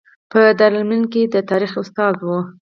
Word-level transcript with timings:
په 0.31 0.39
دارالمعلمین 0.59 1.03
کې 1.13 1.21
د 1.33 1.35
تاریخ 1.49 1.71
استاد 1.81 2.15
و. 2.21 2.27